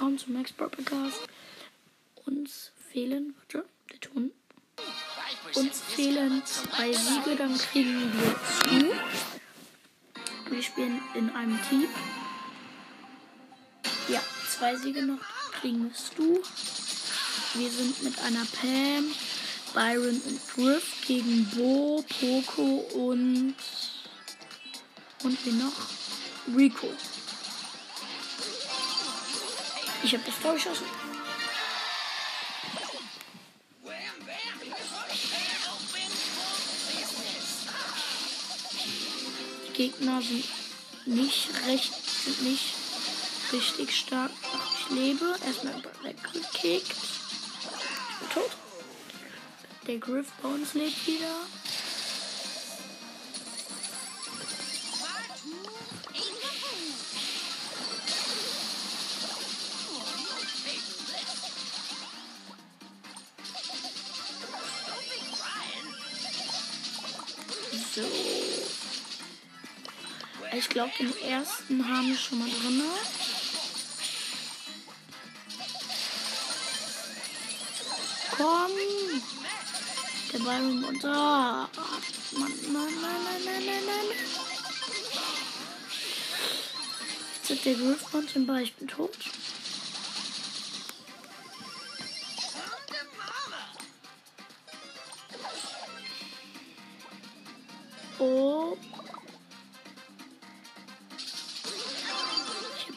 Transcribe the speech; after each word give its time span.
willkommen 0.00 0.18
zu 0.18 0.30
Max 0.32 0.50
Podcast. 0.50 1.28
Uns 2.24 2.72
fehlen, 2.90 3.34
warte, 3.36 3.68
der 3.92 4.00
Ton. 4.00 4.30
Uns 5.54 5.82
fehlen 5.82 6.42
zwei 6.46 6.90
Siege, 6.90 7.36
dann 7.36 7.54
kriegen 7.58 8.10
wir 8.14 8.34
zu. 8.62 8.94
Wir 10.50 10.62
spielen 10.62 11.02
in 11.14 11.28
einem 11.28 11.58
Team. 11.68 11.84
Ja, 14.08 14.22
zwei 14.48 14.74
Siege 14.76 15.02
noch, 15.02 15.20
kriegen 15.60 15.92
wir. 16.16 16.42
Wir 17.52 17.70
sind 17.70 18.02
mit 18.02 18.18
einer 18.20 18.46
Pam, 18.58 19.04
Byron 19.74 20.18
und 20.18 20.40
Griff 20.54 21.06
gegen 21.06 21.44
Bo, 21.50 22.02
Poco 22.08 22.86
und 22.94 23.54
und 25.24 25.44
wie 25.44 25.52
noch? 25.52 26.56
Rico. 26.56 26.88
Ich 30.02 30.14
habe 30.14 30.24
das 30.24 30.40
Tor 30.40 30.54
geschossen. 30.54 30.86
Die 39.66 39.72
Gegner 39.72 40.22
sind 40.22 40.44
nicht 41.06 41.48
recht, 41.66 41.92
sind 42.24 42.42
nicht 42.42 42.74
richtig 43.52 43.96
stark. 43.96 44.30
Ach, 44.52 44.80
ich 44.80 44.90
lebe. 44.96 45.36
Erstmal 45.46 45.82
weggekickt. 46.02 46.92
Ich 46.92 48.18
bin 48.18 48.30
tot. 48.34 48.50
Der 49.86 49.98
Griff 49.98 50.26
bei 50.42 50.48
uns 50.48 50.74
lebt 50.74 51.06
wieder. 51.06 51.34
Glaube, 70.70 70.92
den 70.98 71.14
ersten 71.22 71.86
haben 71.86 72.08
wir 72.08 72.16
schon 72.16 72.38
mal 72.38 72.48
drin. 72.48 72.82
Komm! 78.36 78.70
Der 80.32 80.38
Byron 80.38 80.98
da. 81.02 81.68
Mann, 82.32 82.52
nein, 82.72 82.94
nein, 83.02 83.20
nein, 83.24 83.44
nein, 83.44 83.66
nein, 83.66 83.84
nein. 83.86 84.16
Jetzt 87.42 87.50
ist 87.50 87.66
der 87.66 87.74
Griff 87.74 88.46
Ball. 88.46 88.62
Ich 88.62 88.74
bin 88.76 88.88
tot. 88.88 89.29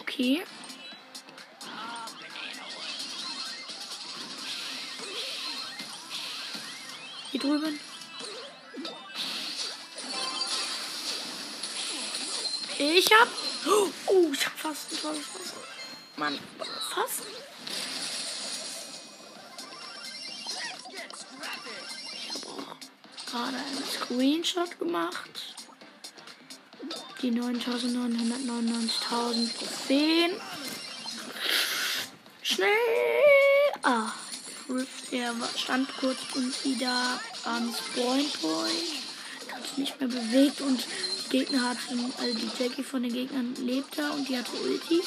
Okay. 0.00 0.42
Hier 7.30 7.40
drüben. 7.40 7.78
Ich 12.78 13.06
hab. 13.12 13.28
Oh, 14.06 14.30
ich 14.32 14.44
hab 14.44 14.58
fast 14.58 14.92
ein 14.92 14.98
Tor 15.00 15.12
geschossen. 15.12 15.58
Mann, 16.16 16.38
fast. 16.92 17.22
Gerade 23.32 23.56
einen 23.56 23.84
Screenshot 23.84 24.78
gemacht. 24.78 25.56
Die 27.22 27.30
9999.000 27.30 29.56
Trophäen. 29.56 30.32
Schnell! 32.42 32.68
Ah, 33.82 34.12
der 35.10 35.34
stand 35.56 35.88
kurz 35.98 36.18
und 36.34 36.64
wieder 36.64 37.18
am 37.44 37.74
Spawn 37.74 38.30
Point. 38.40 39.02
Hat 39.52 39.66
sich 39.66 39.78
nicht 39.78 40.00
mehr 40.00 40.08
bewegt 40.08 40.60
und 40.60 40.86
die 41.24 41.38
Gegner 41.38 41.70
hatten, 41.70 42.12
also 42.18 42.38
die 42.38 42.50
Jackie 42.58 42.84
von 42.84 43.02
den 43.02 43.12
Gegnern 43.12 43.54
lebte 43.56 44.10
und 44.12 44.28
die 44.28 44.36
hatte 44.36 44.52
Ulti. 44.62 45.02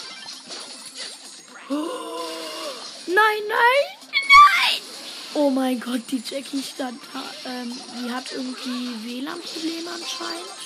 Oh, 1.69 1.85
nein, 3.07 3.43
nein! 3.47 3.94
Oh 5.37 5.49
mein 5.49 5.81
Gott, 5.81 6.01
die 6.11 6.23
Jackie 6.25 6.63
stand 6.63 6.97
da. 7.13 7.21
Ähm, 7.49 7.71
die 7.99 8.09
hat 8.09 8.31
irgendwie 8.31 8.95
WLAN-Probleme 9.03 9.89
anscheinend. 9.91 10.64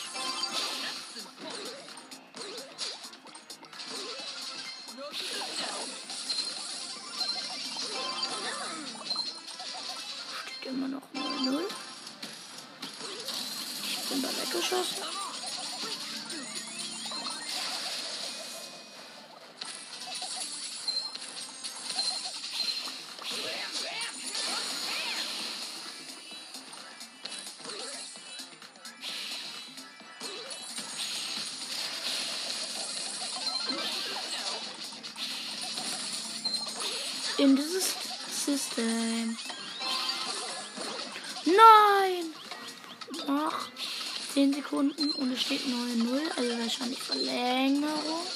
Steht 45.49 45.65
9-0, 45.65 46.37
also 46.37 46.59
wahrscheinlich 46.59 47.01
Verlängerung. 47.01 48.27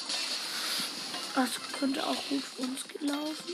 Das 1.35 1.49
könnte 1.77 2.03
auch 2.03 2.15
gut 2.27 2.41
für 2.41 2.63
uns 2.63 2.79
gelaufen. 2.87 3.53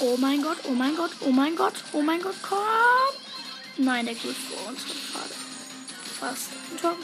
Oh 0.00 0.16
mein 0.18 0.42
Gott, 0.42 0.58
oh 0.64 0.72
mein 0.72 0.96
Gott, 0.96 1.10
oh 1.20 1.30
mein 1.30 1.54
Gott, 1.54 1.74
oh 1.92 2.02
mein 2.02 2.20
Gott, 2.20 2.34
komm! 2.42 2.58
Nein, 3.76 4.06
der 4.06 4.16
geht 4.16 4.34
vor 4.34 4.68
uns 4.68 4.80
gerade. 4.82 5.34
Fast 6.18 6.48
ein 6.72 6.80
Tor. 6.80 6.96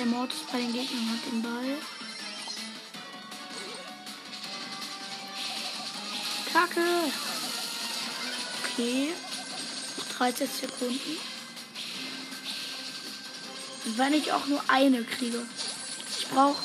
Der 0.00 0.06
Mortis 0.06 0.38
bei 0.50 0.56
den 0.56 0.72
Gegnern 0.72 1.10
hat 1.10 1.30
den 1.30 1.42
Ball. 1.42 1.76
Kacke. 6.50 7.12
Okay. 8.64 9.12
13 10.16 10.48
Sekunden. 10.48 11.18
Wenn 13.96 14.14
ich 14.14 14.32
auch 14.32 14.46
nur 14.46 14.62
eine 14.68 15.04
kriege. 15.04 15.42
Ich 16.18 16.26
brauche 16.28 16.64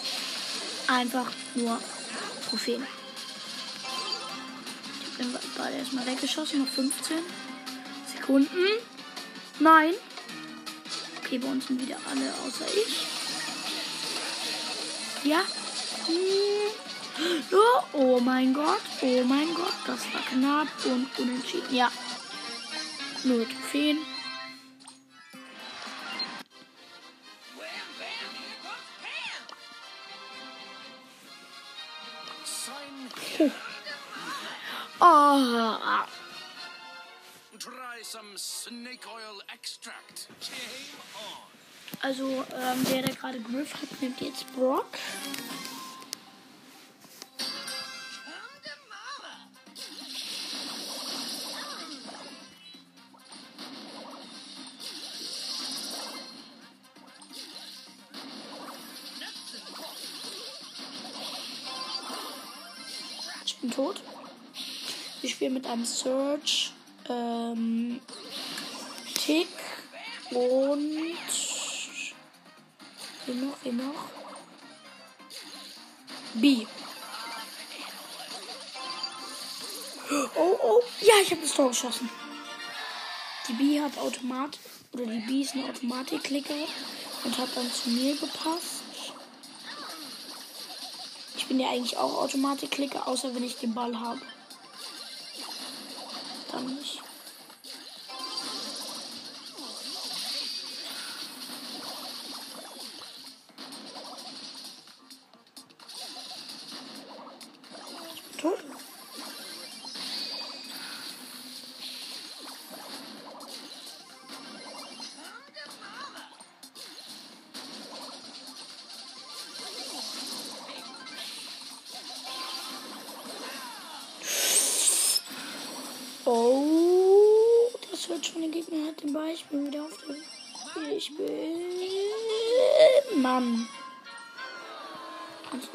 einfach 0.88 1.30
nur 1.56 1.78
Trophäen. 2.50 2.88
Ich 5.12 5.18
den 5.18 5.34
Ball 5.58 5.74
erstmal 5.74 6.06
weggeschossen. 6.06 6.60
Noch 6.60 6.70
15 6.70 7.18
Sekunden. 8.16 8.66
Nein. 9.60 9.94
Okay, 11.20 11.38
bei 11.38 11.50
uns 11.50 11.68
sind 11.68 11.82
wieder 11.82 11.98
alle 12.10 12.34
außer 12.46 12.66
ich. 12.74 13.15
Ja. 15.26 15.42
Oh, 17.52 17.84
oh 17.94 18.20
mein 18.20 18.54
Gott. 18.54 18.82
Oh 19.02 19.24
mein 19.24 19.52
Gott. 19.56 19.74
Das 19.88 20.14
war 20.14 20.22
knapp 20.22 20.68
und 20.86 21.08
unentschieden. 21.18 21.76
Ja. 21.76 21.92
Null 23.24 23.48
Trophäen. 23.48 23.98
Oh. 35.02 36.06
Try 37.58 38.04
some 38.04 38.38
snake 38.38 39.08
oil 39.08 39.42
extract. 39.52 40.28
Game 40.40 41.00
on. 41.16 41.65
Also, 42.02 42.28
ähm, 42.30 42.86
der, 42.92 43.02
der 43.02 43.16
gerade 43.16 43.40
Griff 43.40 43.74
hat, 43.74 44.02
nimmt 44.02 44.22
jetzt 44.22 44.46
Brock. 44.56 44.86
Ich 63.46 63.58
bin 63.58 63.72
tot. 63.72 64.02
Wir 65.22 65.30
spielen 65.32 65.54
mit 65.56 65.66
einem 65.66 65.86
Search, 65.86 66.72
ähm, 67.10 68.00
Tick 69.16 69.48
und 70.30 71.45
Wen 73.26 73.78
noch? 73.78 74.10
B. 76.36 76.68
Oh, 80.36 80.60
oh. 80.62 80.82
Ja, 81.02 81.14
ich 81.22 81.32
habe 81.32 81.42
das 81.42 81.54
Tor 81.54 81.70
geschossen. 81.70 82.10
Die 83.48 83.54
B 83.54 83.82
hat 83.82 83.98
Automat. 83.98 84.60
Oder 84.94 85.06
die 85.06 85.20
B 85.20 85.42
ist 85.42 85.54
eine 85.54 85.70
Automatik-Klicker. 85.70 86.54
Und 87.24 87.38
hat 87.38 87.50
dann 87.56 87.72
zu 87.72 87.90
mir 87.90 88.16
gepasst. 88.16 88.84
Ich 91.38 91.48
bin 91.48 91.60
ja 91.60 91.70
eigentlich 91.70 91.98
auch 91.98 92.22
Automatik-Klicker, 92.22 93.08
außer 93.08 93.34
wenn 93.34 93.44
ich 93.44 93.56
den 93.58 93.74
Ball 93.74 94.00
habe. 94.00 94.22
Dann 96.52 96.76
nicht. 96.76 97.05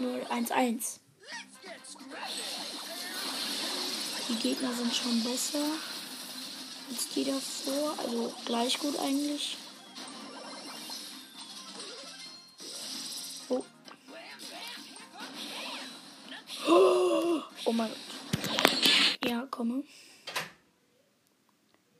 1-0, 0.01 0.27
1-1. 0.29 0.99
Die 4.29 4.35
Gegner 4.37 4.73
sind 4.73 4.95
schon 4.95 5.23
besser 5.23 5.65
als 6.89 7.09
die 7.11 7.25
davor. 7.25 7.99
Also 7.99 8.33
gleich 8.47 8.79
gut 8.79 8.99
eigentlich. 8.99 9.59
Oh. 13.51 13.65
Oh 17.67 17.73
mein 17.73 17.91
Gott. 17.91 19.31
Ja, 19.31 19.47
komme. 19.51 19.85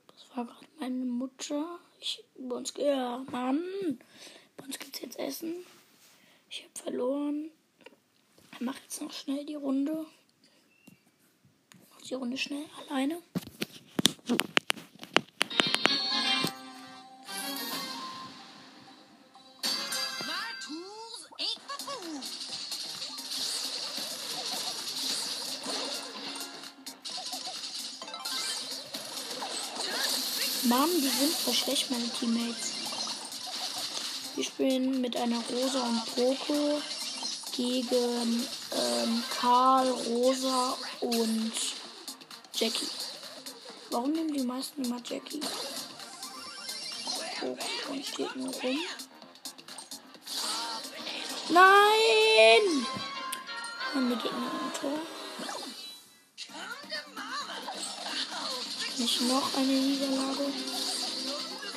Das 0.07 0.35
war 0.35 0.45
gerade 0.45 0.65
meine 0.79 1.05
Mutter. 1.05 1.79
Ich, 1.99 2.23
bei 2.35 2.55
uns, 2.55 2.73
ja, 2.77 3.23
Mann. 3.29 3.99
Bei 4.57 4.65
uns 4.65 4.79
gibt's 4.79 5.01
jetzt 5.01 5.19
Essen. 5.19 5.53
Ich 6.49 6.63
habe 6.63 6.83
verloren. 6.83 7.51
Mache 8.61 8.77
jetzt 8.83 9.01
noch 9.01 9.11
schnell 9.11 9.43
die 9.43 9.55
Runde 9.55 10.05
die 12.11 12.15
Runde 12.15 12.37
schnell 12.37 12.65
alleine. 12.89 13.21
Mann, 30.65 30.89
die 30.97 31.07
sind 31.07 31.33
voll 31.33 31.53
schlecht, 31.53 31.91
meine 31.91 32.09
Teammates. 32.09 32.73
Wir 34.35 34.43
spielen 34.43 34.99
mit 34.99 35.15
einer 35.15 35.41
Rosa 35.49 35.81
und 35.83 36.05
Poco 36.13 36.81
gegen 37.61 38.47
ähm, 38.71 39.23
Karl, 39.39 39.87
Rosa 39.89 40.75
und 40.99 41.51
Jackie. 42.55 42.87
Warum 43.91 44.13
nehmen 44.13 44.33
die 44.33 44.43
meisten 44.43 44.83
immer 44.83 44.99
Jackie? 45.07 45.41
Oh, 47.43 47.57
und 47.91 48.05
steht 48.05 48.35
nur 48.35 48.51
rum. 48.51 48.79
Nein! 51.49 52.87
Haben 53.93 54.09
wir 54.09 54.15
Gegner 54.15 54.51
im 54.63 54.79
Tor? 54.79 54.99
Nicht 58.97 59.21
noch 59.21 59.55
eine 59.55 59.67
Niederlage. 59.67 60.53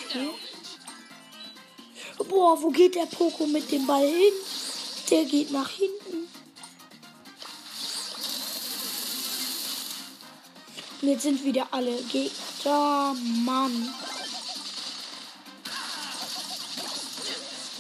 Okay. 0.07 0.31
Boah, 2.29 2.63
wo 2.63 2.71
geht 2.71 2.95
der 2.95 3.07
Poko 3.07 3.47
mit 3.47 3.71
dem 3.71 3.87
Ball 3.87 4.07
hin? 4.07 4.44
Der 5.15 5.25
geht 5.27 5.53
nach 5.53 5.71
hinten. 5.71 6.29
Und 11.01 11.09
jetzt 11.09 11.23
sind 11.23 11.45
wieder 11.45 11.69
alle 11.71 12.03
Gegner. 12.03 13.15
Mann. 13.45 13.95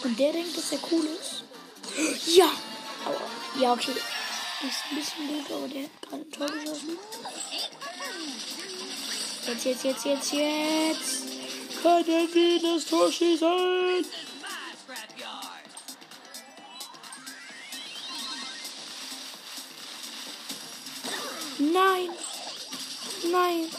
Und 0.04 0.16
der 0.16 0.32
denkt, 0.32 0.56
dass 0.56 0.70
er 0.70 0.78
cool 0.92 1.08
ist. 1.20 2.36
Ja. 2.36 2.52
Aua. 3.04 3.60
Ja, 3.60 3.72
okay. 3.72 3.90
Ist 3.90 4.84
ein 4.90 4.96
bisschen 4.96 5.26
gut, 5.26 5.50
aber 5.50 5.66
der 5.66 5.82
hat 5.82 6.02
gerade 6.02 6.22
ein 6.22 6.30
Tor 6.30 6.46
geschossen. 6.46 6.98
Jetzt, 9.48 9.64
jetzt, 9.64 9.84
jetzt, 9.84 10.04
jetzt, 10.04 10.32
jetzt. 10.32 11.82
Kann 11.82 12.04
er 12.06 12.60
das 12.62 12.84
Tor 12.84 13.10
schießen? 13.10 14.04
Nein. 21.84 22.08
Nein. 23.30 23.70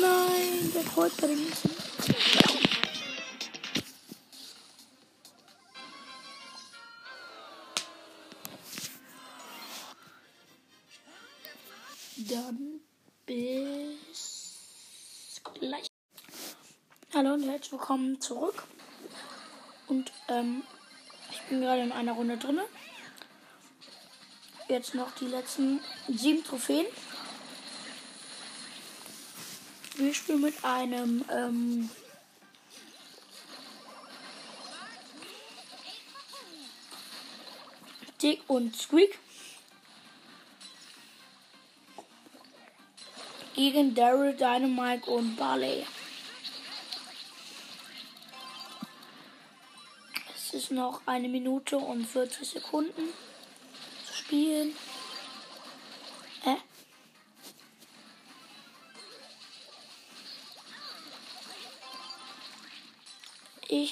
Nein. 0.00 0.72
Der 0.74 0.82
freut 0.82 1.22
dem 1.22 1.48
Essen. 1.48 1.70
Dann 12.16 12.80
bis 13.24 14.20
gleich. 15.54 15.86
Hallo 17.14 17.34
und 17.34 17.42
herzlich 17.44 17.72
willkommen 17.72 18.20
zurück. 18.20 18.64
Und 19.86 20.12
ähm, 20.28 20.64
ich 21.30 21.40
Bin 21.42 21.60
gerade 21.60 21.82
in 21.82 21.92
einer 21.92 22.12
Runde 22.12 22.36
drin. 22.36 22.60
Jetzt 24.68 24.94
noch 24.96 25.12
die 25.12 25.26
letzten 25.26 25.80
sieben 26.08 26.42
Trophäen. 26.42 26.86
Wir 30.08 30.14
spielen 30.14 30.40
mit 30.40 30.64
einem 30.64 31.22
ähm, 31.30 31.90
Dick 38.22 38.40
und 38.46 38.74
Squeak. 38.74 39.18
Gegen 43.54 43.94
Daryl, 43.94 44.32
Dynamite 44.32 45.10
und 45.10 45.36
Barley. 45.36 45.84
Es 50.34 50.54
ist 50.54 50.70
noch 50.70 51.02
eine 51.04 51.28
Minute 51.28 51.76
und 51.76 52.06
40 52.06 52.48
Sekunden 52.48 53.10
zu 54.06 54.14
spielen. 54.14 54.74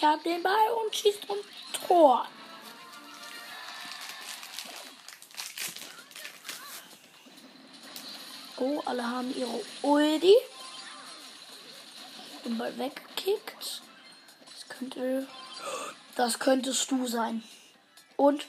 Habe 0.06 0.22
den 0.22 0.40
Ball 0.40 0.70
und 0.84 0.94
schießt 0.94 1.28
um 1.28 1.36
Tor. 1.84 2.28
Oh, 8.56 8.80
alle 8.84 9.04
haben 9.04 9.36
ihre 9.36 9.60
Ulti. 9.82 10.36
Den 12.44 12.56
Ball 12.56 12.78
weggekickt. 12.78 13.82
Das 14.46 14.68
könnte. 14.68 15.26
Das 16.14 16.38
könntest 16.38 16.88
du 16.92 17.08
sein. 17.08 17.42
Und 18.16 18.46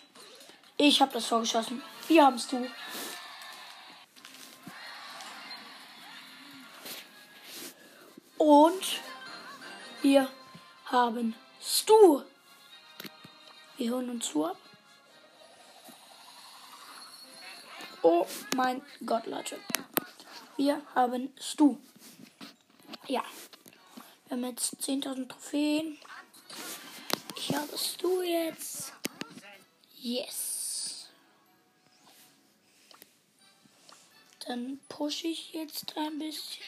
ich 0.78 1.02
habe 1.02 1.14
das 1.14 1.26
vorgeschossen. 1.26 1.82
Wir 2.08 2.24
haben 2.24 2.36
es 2.36 2.48
du. 2.48 2.70
Und 8.38 9.02
wir 10.04 10.30
haben 10.86 11.36
Stu. 11.70 12.24
Wir 13.76 13.90
hören 13.90 14.10
uns 14.10 14.30
zu 14.30 14.46
ab. 14.46 14.56
Oh 18.02 18.26
mein 18.56 18.82
Gott, 19.06 19.26
Leute. 19.26 19.60
Wir 20.56 20.82
haben 20.96 21.34
Stu. 21.38 21.78
Ja. 23.08 23.22
Wir 24.28 24.38
haben 24.38 24.46
jetzt 24.46 24.76
10.000 24.76 25.28
Trophäen. 25.28 25.98
Ich 27.36 27.54
habe 27.54 27.78
Stu 27.78 28.22
jetzt. 28.22 28.94
Yes. 30.00 31.10
Dann 34.48 34.80
pushe 34.88 35.28
ich 35.28 35.52
jetzt 35.52 35.98
ein 35.98 36.18
bisschen. 36.18 36.64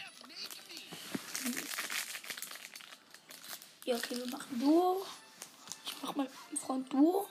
Ja, 3.89 3.95
okay, 3.95 4.17
wir 4.17 4.27
machen 4.27 4.59
Duo. 4.59 5.03
Ich 5.83 5.99
mache 5.99 6.19
mit 6.19 6.29
meinem 6.29 6.57
Freund 6.59 6.93
Duo. 6.93 7.27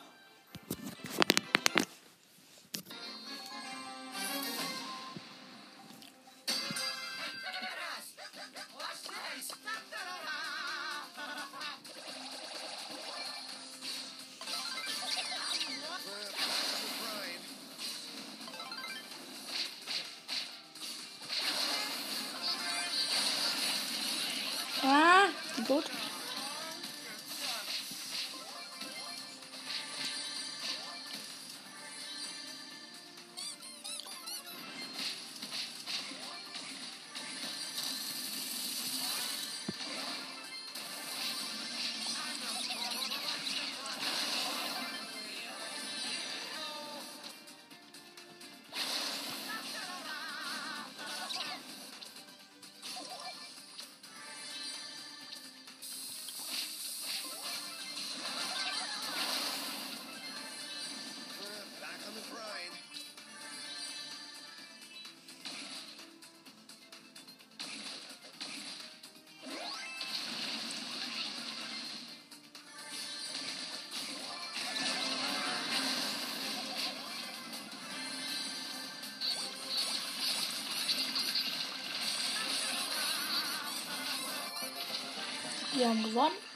Wir 85.78 85.88
haben 85.88 86.02
gewonnen. 86.02 86.47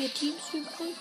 Vier 0.00 0.14
Teams 0.14 0.54
übrig. 0.54 0.96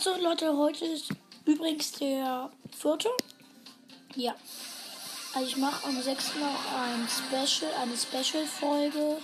Achso, 0.00 0.16
Leute, 0.16 0.56
heute 0.56 0.86
ist 0.86 1.10
übrigens 1.44 1.92
der 1.92 2.50
vierte. 2.74 3.10
Ja. 4.16 4.34
Also 5.34 5.46
ich 5.46 5.58
mache 5.58 5.86
am 5.86 6.00
6. 6.00 6.36
noch 6.36 6.72
ein 6.74 7.06
Special, 7.06 7.70
eine 7.74 7.94
Special-Folge. 7.94 9.18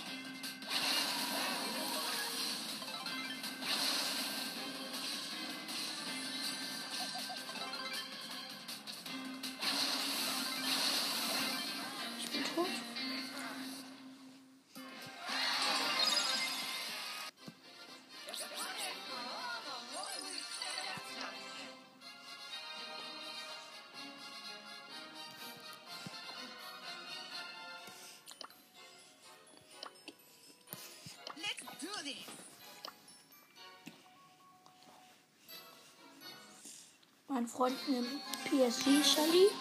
Mein 37.37 37.45
Freund 37.45 37.77
nimmt 37.87 38.09
PSG 38.45 39.51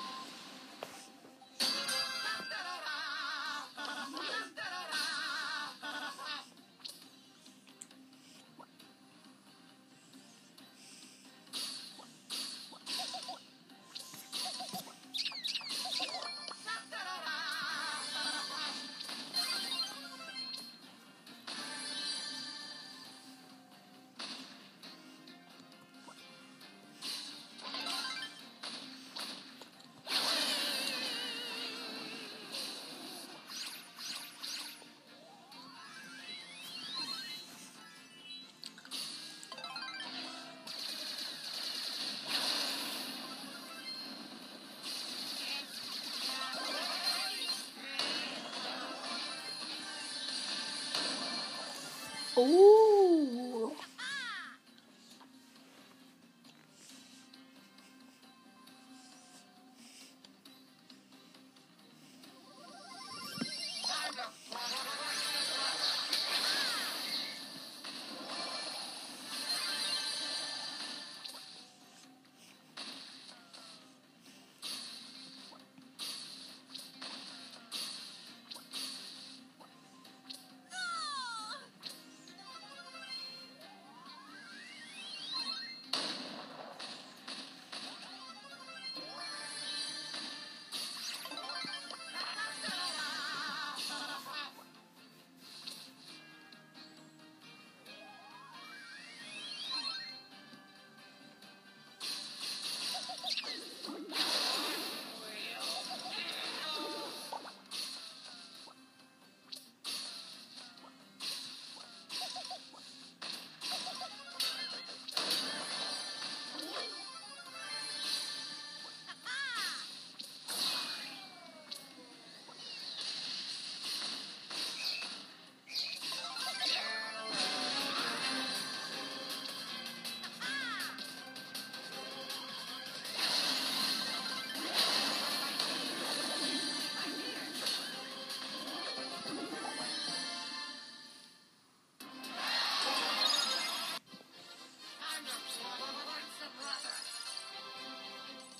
Ooh. 52.38 52.75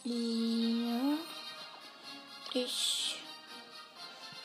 Ja. 0.09 1.19
Ich 2.55 3.17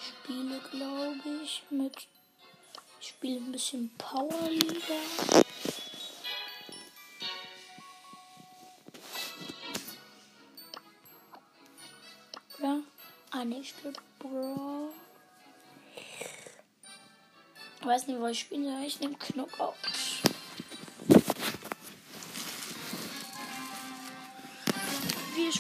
spiele, 0.02 0.60
glaube 0.72 1.44
ich, 1.44 1.62
mit. 1.70 1.96
Ich 3.00 3.10
spiele 3.10 3.38
ein 3.38 3.52
bisschen 3.52 3.92
Powerliga. 3.96 4.96
Oder? 12.58 12.80
Ah, 13.30 13.46
ne, 13.46 13.60
ich 13.60 13.70
spiele 13.70 13.94
Brawl. 14.18 14.90
Ich 17.80 17.86
weiß 17.86 18.08
nicht, 18.08 18.20
was 18.20 18.32
ich 18.32 18.40
spiele. 18.40 18.84
Ich 18.84 19.00
nehme 19.00 19.16
Knockout. 19.16 19.76
Wir 19.84 20.11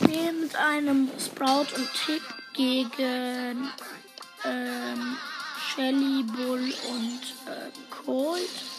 spielen 0.03 0.41
mit 0.41 0.55
einem 0.55 1.09
Sprout 1.19 1.67
und 1.75 1.89
Tick 2.05 2.21
gegen 2.53 3.69
ähm, 4.45 5.17
Shelly, 5.73 6.23
Bull 6.23 6.73
und 6.89 7.21
ähm, 7.47 7.71
Colt. 7.89 8.70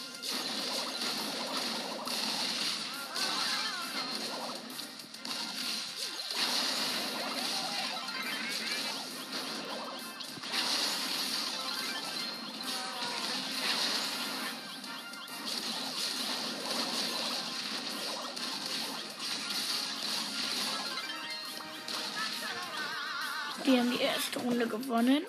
Gewonnen. 24.81 25.23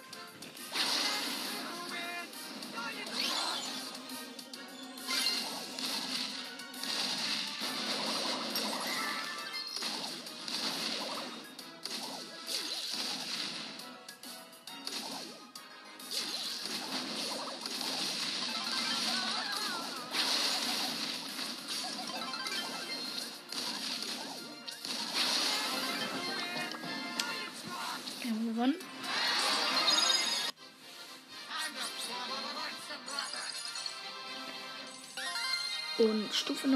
Stufe 36.65 36.69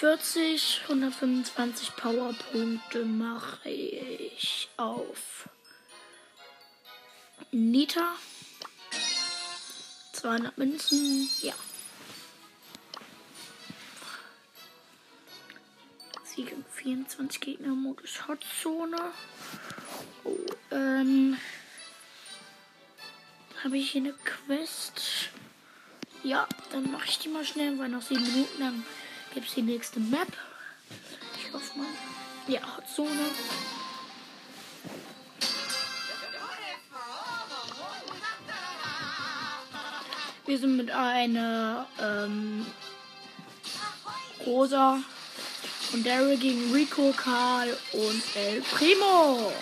49, 0.00 0.82
125 0.88 1.96
Powerpunkte 1.96 3.04
mache 3.04 3.68
ich 3.68 4.68
auf 4.76 5.48
Nita. 7.52 8.16
200 10.12 10.58
Münzen, 10.58 11.28
ja. 11.42 11.54
Sieg 16.24 16.50
im 16.50 16.64
24 16.64 17.40
Gegner 17.40 17.74
Modus 17.74 18.26
Hotzone. 18.26 19.12
Oh, 20.24 20.36
ähm. 20.72 21.36
Habe 23.62 23.78
ich 23.78 23.92
hier 23.92 24.02
eine 24.02 24.12
Quest? 24.12 25.00
Ja, 26.26 26.44
dann 26.72 26.90
mache 26.90 27.04
ich 27.06 27.20
die 27.20 27.28
mal 27.28 27.44
schnell, 27.44 27.78
weil 27.78 27.88
noch 27.88 28.02
sieben 28.02 28.24
Minuten 28.24 28.60
lang 28.60 28.82
gibt 29.32 29.46
es 29.46 29.54
die 29.54 29.62
nächste 29.62 30.00
Map. 30.00 30.26
Ich 31.38 31.52
hoffe 31.52 31.78
mal. 31.78 31.86
Ja, 32.48 32.62
Hotzone. 32.76 33.30
Wir 40.46 40.58
sind 40.58 40.76
mit 40.76 40.90
einer 40.90 41.86
ähm, 42.02 42.66
Rosa 44.44 44.98
und 45.92 46.04
Daryl 46.04 46.38
gegen 46.38 46.72
Rico, 46.72 47.14
Karl 47.16 47.68
und 47.92 48.22
El 48.34 48.62
Primo. 48.62 49.52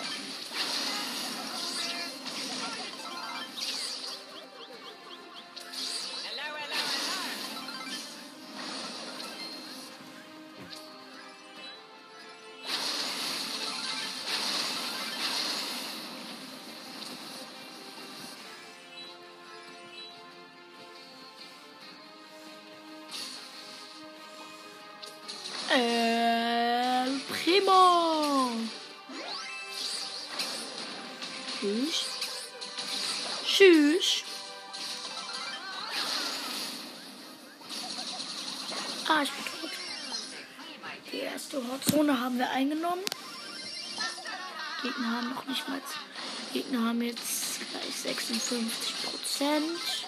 56 48.55 48.95
Prozent. 49.03 50.07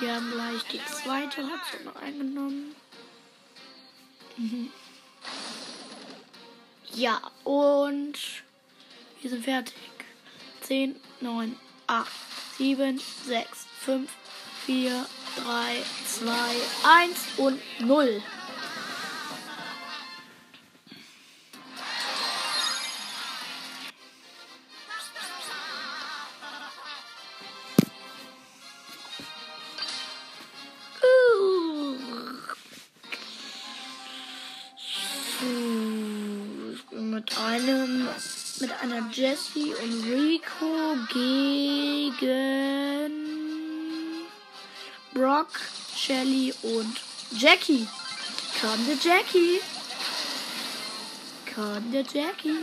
Wir 0.00 0.14
haben 0.14 0.30
gleich 0.30 0.62
die 0.72 0.80
zweite 0.86 1.42
Hotzone 1.42 1.96
eingenommen. 2.00 2.74
Mhm. 4.36 4.72
Ja, 6.94 7.20
und 7.44 8.18
wir 9.20 9.30
sind 9.30 9.44
fertig. 9.44 9.74
10, 10.62 10.96
9, 11.20 11.56
8, 11.88 12.10
7, 12.56 13.00
6, 13.26 13.48
5, 13.84 14.10
4, 14.66 15.06
3, 15.36 15.82
2, 16.06 16.32
1 16.84 17.18
und 17.36 17.60
0. 17.80 18.22
Jessie 39.18 39.74
und 39.82 40.04
Rico 40.04 40.96
gegen 41.12 42.22
Brock, 45.12 45.58
Shelly 45.96 46.54
und 46.62 46.94
Jackie. 47.32 47.88
Kam 48.60 48.78
der 48.86 48.94
Jackie. 48.94 49.60
Kam 51.52 51.90
der 51.90 52.02
Jackie. 52.02 52.62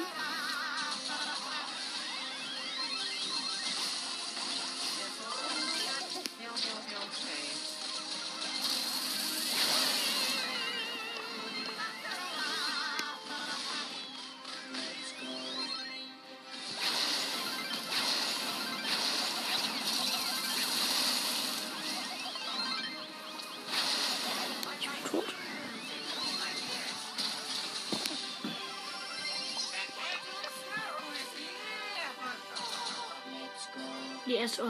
Wir 34.57 34.65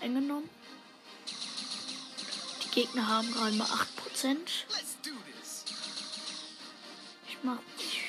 eingenommen. 0.00 0.48
Die 2.64 2.70
Gegner 2.70 3.06
haben 3.06 3.32
gerade 3.32 3.54
mal 3.54 3.66
8%. 3.66 3.76
Let's 4.14 4.96
do 5.02 5.10
this. 5.40 5.64
Ich 7.28 7.38
mach. 7.42 7.58
Ich 7.78 8.02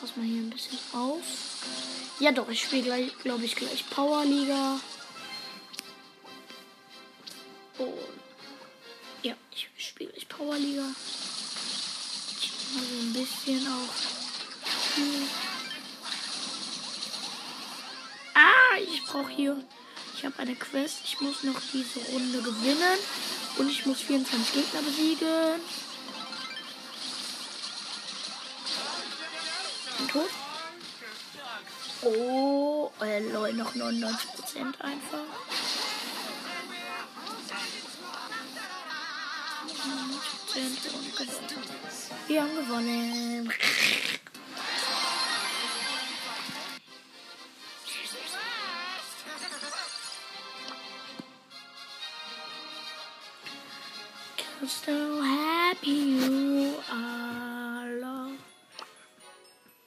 pass 0.00 0.16
mal 0.16 0.26
hier 0.26 0.42
ein 0.42 0.50
bisschen 0.50 0.78
auf. 0.92 1.22
Ja 2.20 2.32
doch, 2.32 2.48
ich 2.48 2.62
spiele 2.62 2.82
gleich, 2.82 3.18
glaube 3.18 3.44
ich, 3.44 3.56
gleich 3.56 3.88
Powerliga. 3.88 4.78
Ich 20.16 20.24
habe 20.24 20.38
eine 20.38 20.56
Quest. 20.56 21.00
Ich 21.04 21.20
muss 21.20 21.42
noch 21.42 21.60
diese 21.72 22.00
Runde 22.10 22.40
gewinnen. 22.40 22.98
Und 23.58 23.70
ich 23.70 23.84
muss 23.84 24.00
24 24.00 24.54
Gegner 24.54 24.80
besiegen. 24.80 25.60
Bin 29.98 30.08
tot. 30.08 30.30
Oh, 32.02 32.90
äh, 33.02 33.20
lol, 33.30 33.52
noch 33.52 33.74
99% 33.74 34.80
einfach. 34.80 35.26
99% 40.54 40.94
und 40.94 41.16
gewonnen. 41.16 42.10
Wir 42.26 42.42
haben 42.42 42.56
gewonnen. 42.56 43.52
So 54.66 55.22
happy 55.22 55.90
you 55.90 56.74
are. 56.90 57.88
Love. 58.00 58.32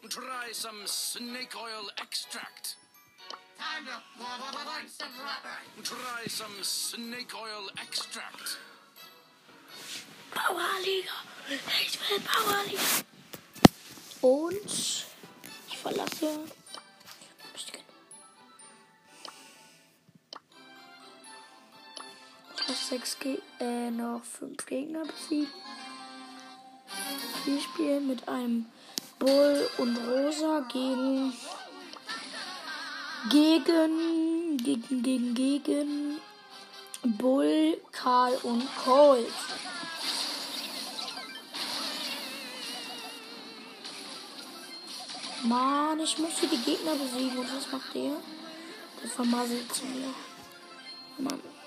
Try 0.09 0.51
some 0.53 0.85
snake 0.85 1.53
oil 1.57 1.89
extract. 2.01 2.77
Try 5.83 6.27
some 6.27 6.63
snake 6.63 7.33
oil 7.35 7.69
extract. 7.81 8.57
Powerliga. 10.31 11.17
Ich 11.81 11.99
will 12.09 12.21
Powerliga. 12.21 12.81
Und 14.21 14.65
ich 15.67 15.77
verlasse. 15.77 16.58
Noch 22.69 22.75
sechs 22.75 23.17
Ge 23.17 23.39
äh, 23.60 23.89
noch 23.89 24.21
fünf 24.23 24.63
Gegner 24.67 25.01
besiegen. 25.03 25.51
Wir 27.43 27.60
spielen 27.62 28.05
mit 28.05 28.27
einem 28.27 28.67
Bull 29.17 29.67
und 29.79 29.97
Rosa 29.97 30.60
gegen 30.71 31.34
gegen 33.32 34.58
gegen 34.58 35.01
gegen 35.01 35.34
gegen 35.34 36.21
Bull, 37.17 37.82
Karl 37.91 38.38
und 38.43 38.63
Colt. 38.86 39.34
Mann, 45.41 45.99
ich 46.01 46.19
muss 46.19 46.38
hier 46.39 46.49
die 46.49 46.58
Gegner 46.58 46.93
besiegen. 46.93 47.47
Was 47.51 47.71
macht 47.71 47.95
der? 47.95 48.12
Der 49.01 49.10
vermasselt 49.10 49.73
zu 49.73 49.86
mir. 49.86 50.13
Mann. 51.17 51.58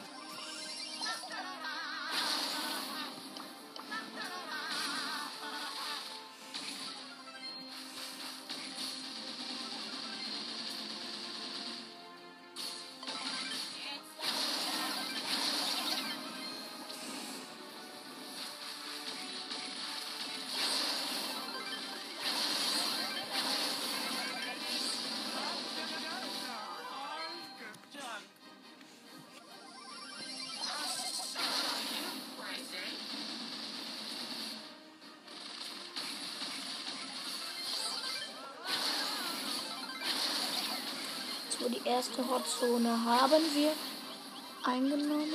So, 41.62 41.68
die 41.68 41.86
erste 41.86 42.28
Hotzone 42.28 43.04
haben 43.04 43.42
wir 43.54 43.72
eingenommen. 44.64 45.32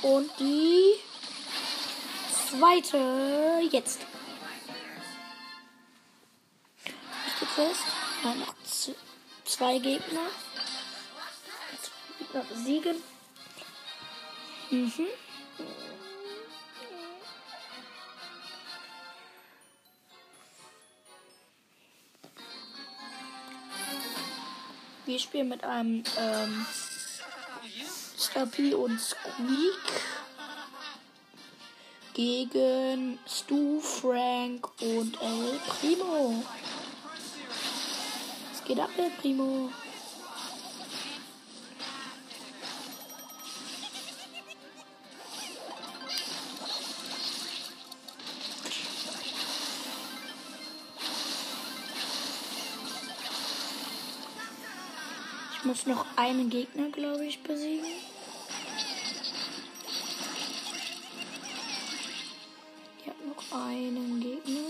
Und 0.00 0.30
die 0.38 0.94
zweite 2.32 3.60
jetzt. 3.70 4.00
Nächste 7.26 7.46
Quest. 7.54 7.82
Nein, 8.22 8.38
noch 8.38 8.54
zwei 9.44 9.78
Gegner. 9.78 10.30
Gegner 12.18 12.44
besiegen. 12.44 13.02
Mhm. 14.70 15.08
Wir 25.14 25.20
spielen 25.20 25.48
mit 25.48 25.62
einem 25.62 26.02
ähm, 26.18 26.66
Stapi 28.18 28.74
und 28.74 29.00
Squeak 29.00 30.02
gegen 32.14 33.20
Stu, 33.24 33.78
Frank 33.78 34.68
und 34.80 35.16
El 35.22 35.60
Primo. 35.68 36.42
Es 38.52 38.64
geht 38.64 38.80
ab, 38.80 38.90
El 38.98 39.10
Primo. 39.20 39.70
Muss 55.74 55.86
noch 55.86 56.06
einen 56.14 56.50
Gegner, 56.50 56.88
glaube 56.90 57.26
ich, 57.26 57.42
besiegen. 57.42 57.84
Ich 63.00 63.08
habe 63.08 63.26
noch 63.26 63.58
einen 63.58 64.20
Gegner. 64.20 64.60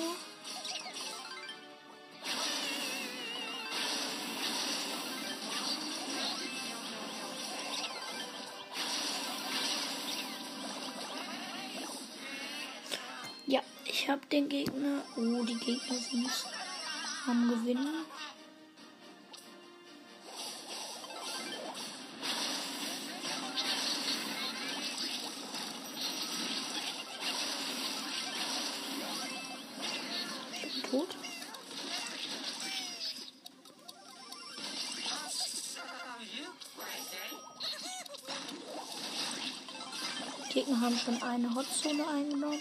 Ja, 13.47 13.61
ich 13.85 14.09
habe 14.09 14.23
den 14.33 14.49
Gegner. 14.49 15.03
Oh, 15.19 15.45
die 15.45 15.59
Gegner 15.59 15.99
sind 15.99 16.31
am 17.27 17.51
Gewinnen. 17.51 18.04
Schon 41.05 41.23
eine 41.23 41.55
Hotzone 41.55 42.07
eingenommen. 42.07 42.61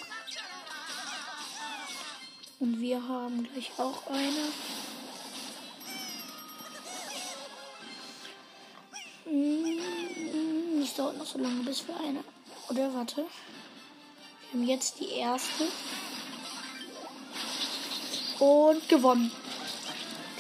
Und 2.59 2.79
wir 2.79 3.07
haben 3.07 3.43
gleich 3.43 3.71
auch 3.77 4.07
eine. 4.07 4.51
Mm, 9.25 10.81
Es 10.81 10.93
dauert 10.95 11.17
noch 11.17 11.25
so 11.25 11.39
lange, 11.39 11.63
bis 11.63 11.87
wir 11.87 11.97
eine. 11.99 12.23
Oder 12.69 12.93
warte. 12.93 13.25
Wir 14.51 14.59
haben 14.59 14.67
jetzt 14.67 14.99
die 14.99 15.09
erste. 15.09 15.67
Und 18.39 18.89
gewonnen. 18.89 19.31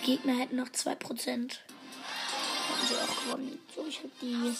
Die 0.01 0.05
Gegner 0.05 0.37
hätten 0.37 0.57
noch 0.57 0.69
2%. 0.69 0.99
Haben 0.99 2.87
sie 2.87 2.95
auch 2.95 3.23
gewonnen. 3.23 3.59
So, 3.73 3.85
ich 3.87 3.99
habe 3.99 4.11
die 4.21 4.53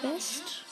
Quest. 0.00 0.64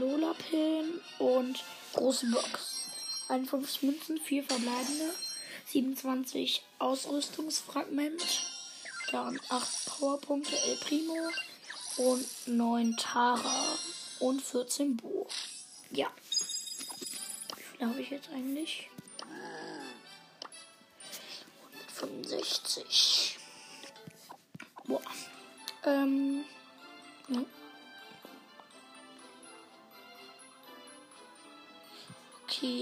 Lola 0.00 0.34
Pin 0.34 0.98
und 1.18 1.62
große 1.92 2.26
Box. 2.30 2.86
51 3.28 3.82
Münzen, 3.82 4.18
4 4.18 4.44
verbleibende, 4.44 5.10
27 5.66 6.64
Ausrüstungsfragment, 6.78 8.22
dann 9.12 9.38
8 9.50 9.86
Powerpunkte 9.86 10.56
El 10.56 10.76
Primo 10.78 11.30
und 11.98 12.26
9 12.46 12.96
Tara 12.96 13.76
und 14.20 14.40
14 14.40 14.96
Bo. 14.96 15.28
Ja. 15.90 16.10
Wie 17.54 17.62
viel 17.62 17.86
habe 17.86 18.00
ich 18.00 18.10
jetzt 18.10 18.30
eigentlich? 18.30 18.88
165. 21.98 23.38
Boah. 24.86 25.02
Ähm. 25.84 26.46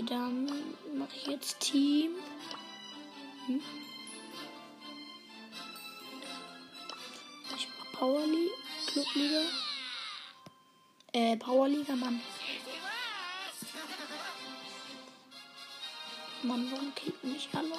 Dann 0.08 0.46
mache 0.94 1.14
ich 1.16 1.26
jetzt 1.26 1.60
Team. 1.60 2.12
Hm. 3.46 3.60
Ich 7.56 7.68
mache 7.68 7.96
Powerliga, 7.96 8.54
Clubliga. 8.86 9.40
Äh, 11.12 11.36
Powerliga, 11.36 11.94
Mann. 11.94 12.20
Mann, 16.42 16.70
warum 16.70 16.94
kicken 16.94 17.32
mich 17.32 17.48
alle? 17.52 17.78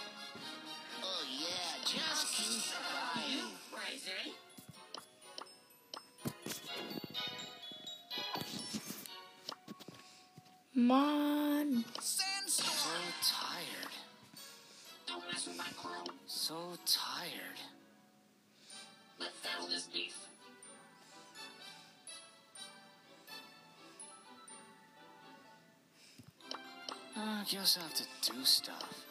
Mann. 10.73 11.85
So 16.49 16.55
tired. 16.87 17.59
I 27.15 27.43
guess 27.51 27.77
I 27.77 27.83
have 27.83 27.93
to 27.93 28.31
do 28.31 28.43
stuff. 28.43 29.08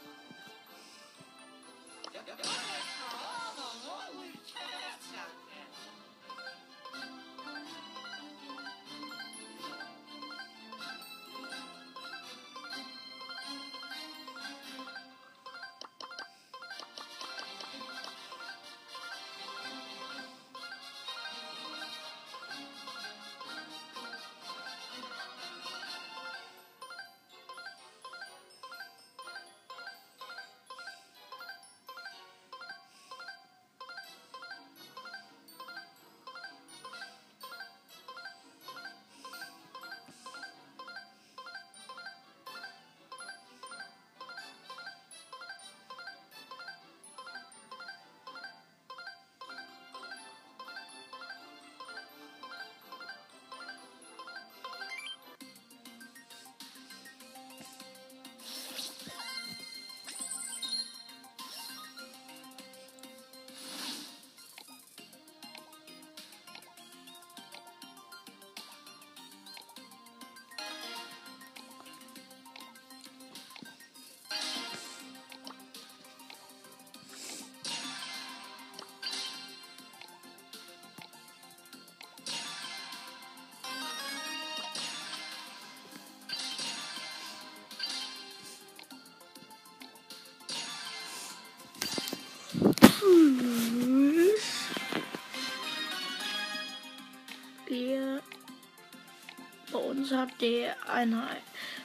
Der 100.41 100.77
eine 100.89 101.29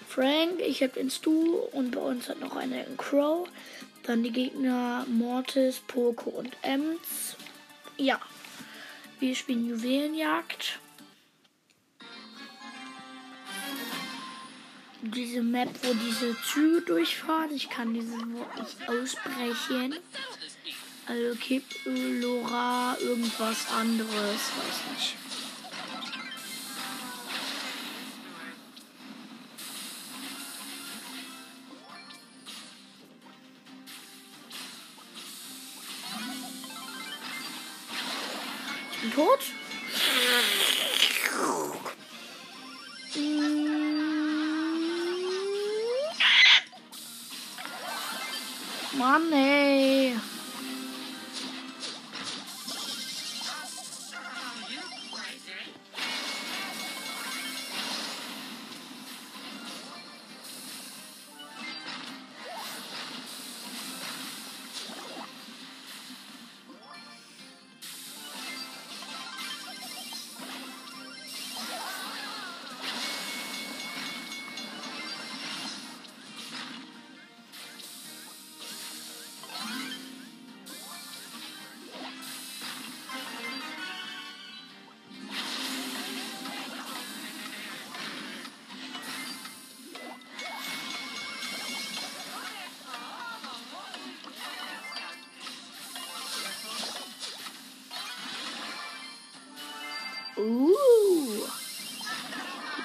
Frank, 0.08 0.60
ich 0.60 0.84
habe 0.84 0.94
den 0.94 1.10
Stu 1.10 1.56
und 1.72 1.92
bei 1.92 2.02
uns 2.02 2.30
hat 2.30 2.40
noch 2.40 2.56
einen 2.56 2.98
Crow. 2.98 3.48
Dann 4.04 4.22
die 4.22 4.32
Gegner 4.32 5.06
Mortis, 5.08 5.82
Poco 5.88 6.30
und 6.30 6.56
Ems. 6.62 7.36
Ja, 7.98 8.20
wir 9.20 9.36
spielen 9.36 9.68
Juwelenjagd. 9.68 10.80
Diese 15.02 15.42
Map, 15.42 15.70
wo 15.82 15.94
diese 15.94 16.36
Züge 16.44 16.82
durchfahren. 16.82 17.52
Ich 17.56 17.70
kann 17.70 17.94
dieses 17.94 18.20
Wort 18.20 18.60
nicht 18.60 18.90
aussprechen. 18.90 19.96
Also 21.08 21.36
Kip, 21.40 21.64
Lora, 21.86 22.98
irgendwas 23.02 23.68
anderes, 23.72 24.10
weiß 24.10 24.94
nicht. 24.94 25.23
Tot. 39.12 39.42
Mann, 48.98 49.34
ey. 49.34 49.53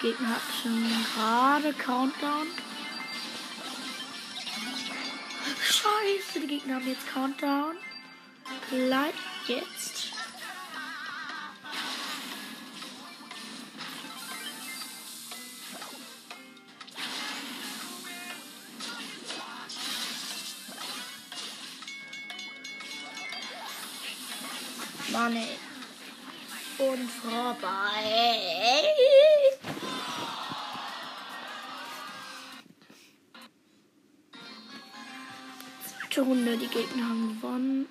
Gegner 0.08 0.28
hatten 0.28 0.52
schon 0.62 1.06
gerade 1.14 1.72
Countdown. 1.74 2.46
Scheiße, 5.60 6.40
die 6.40 6.46
Gegner 6.46 6.76
haben 6.76 6.88
jetzt 6.88 7.06
Countdown. 7.12 7.76
Gleich 8.70 9.12
Zweite 36.10 36.22
Runde, 36.22 36.56
die 36.56 36.68
Gegner 36.68 37.04
haben 37.04 37.38
gewonnen. 37.40 37.86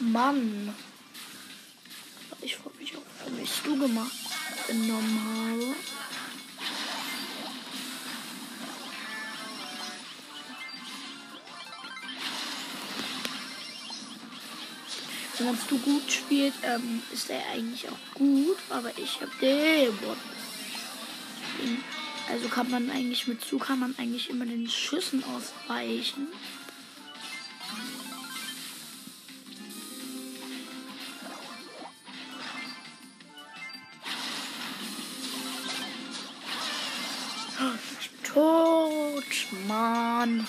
Mann. 0.00 0.74
Ich 2.40 2.56
freue 2.56 2.72
mich 2.78 2.96
auch, 2.96 3.02
wie 3.36 3.42
ich 3.42 3.60
du 3.62 3.78
gemacht 3.78 4.12
genommen 4.66 5.47
Wenn 15.48 15.56
du 15.70 15.78
gut 15.78 16.12
spielt, 16.12 16.52
ähm, 16.62 17.02
ist 17.10 17.30
er 17.30 17.40
eigentlich 17.54 17.88
auch 17.88 18.14
gut, 18.14 18.58
aber 18.68 18.90
ich 18.98 19.18
habe 19.22 19.30
den 19.40 19.96
Bot. 19.96 20.18
Also 22.28 22.48
kann 22.48 22.70
man 22.70 22.90
eigentlich 22.90 23.26
mit 23.26 23.42
zu 23.42 23.56
kann 23.56 23.78
man 23.78 23.94
eigentlich 23.96 24.28
immer 24.28 24.44
den 24.44 24.68
Schüssen 24.68 25.24
ausweichen. 25.24 26.26
Ich 38.00 38.10
bin 38.10 38.22
tot, 38.34 39.24
Mann. 39.66 40.46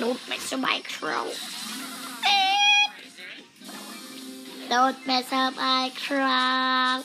Don't 0.00 0.18
mess 0.28 0.52
up 0.52 0.60
my 0.60 0.82
crow. 0.82 1.32
Don't 4.76 5.06
mess 5.06 5.32
up 5.32 5.56
my 5.56 5.90
crop. 6.06 7.02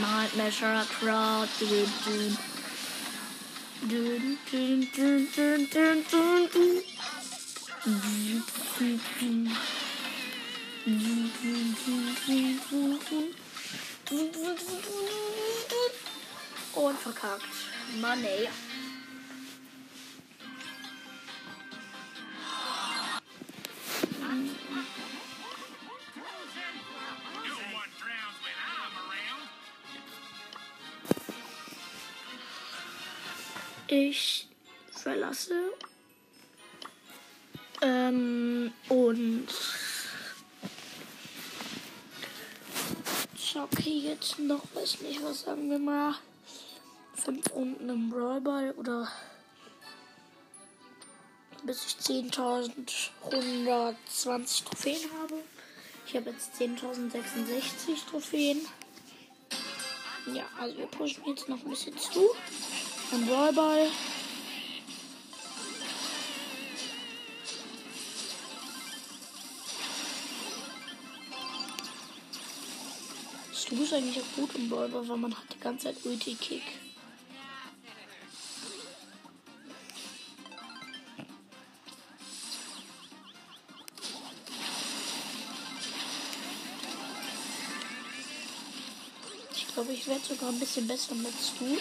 Not 0.00 0.34
measure 0.38 0.72
a 0.72 0.84
crowd. 0.84 1.48
Doon, 1.60 2.38
Und 16.74 16.98
verkackt. 16.98 17.44
Mann. 18.00 18.24
Ich 33.92 34.46
verlasse. 34.92 35.72
Ähm, 37.82 38.72
und 38.88 39.48
zocke 43.36 43.90
jetzt 43.90 44.38
noch, 44.38 44.62
weiß 44.74 45.00
nicht, 45.00 45.20
was 45.24 45.40
sagen 45.40 45.68
wir 45.70 45.80
mal, 45.80 46.14
fünf 47.16 47.52
Runden 47.52 47.88
im 47.88 48.10
Brawlball 48.10 48.70
oder 48.76 49.10
bis 51.64 51.84
ich 51.84 51.96
10.120 51.96 54.64
Trophäen 54.66 55.10
habe. 55.20 55.34
Ich 56.06 56.14
habe 56.14 56.30
jetzt 56.30 56.54
10.066 56.60 58.06
Trophäen. 58.08 58.60
Ja, 60.32 60.44
also 60.60 60.78
wir 60.78 60.86
pushen 60.86 61.24
jetzt 61.26 61.48
noch 61.48 61.58
ein 61.58 61.70
bisschen 61.70 61.98
zu. 61.98 62.30
Ein 63.12 63.26
Brawlball. 63.26 63.88
Stu 73.52 73.82
ist 73.82 73.92
eigentlich 73.92 74.20
auch 74.20 74.36
gut 74.36 74.54
im 74.54 74.68
Brawlball, 74.68 75.08
weil 75.08 75.16
man 75.16 75.36
hat 75.36 75.44
die 75.52 75.58
ganze 75.58 75.86
Zeit 75.86 75.96
Ulti-Kick. 76.04 76.62
glaube, 89.80 89.94
ich 89.94 90.06
werde 90.06 90.20
sogar 90.22 90.50
ein 90.50 90.58
bisschen 90.58 90.86
besser 90.86 91.14
mit 91.14 91.32
du. 91.58 91.78